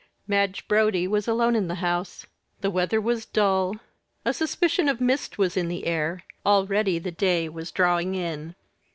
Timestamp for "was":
1.07-1.27, 2.99-3.23, 5.37-5.55, 7.47-7.71